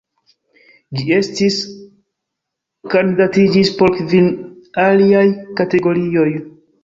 [0.99, 1.57] Ĝi estis
[2.93, 4.33] kandidatiĝis por kvin
[4.87, 5.25] aliaj
[5.61, 6.29] kategorioj.